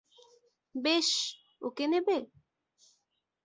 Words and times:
বেশ, 0.75 1.09
ওকে 1.61 1.85
নেবে? 1.87 2.17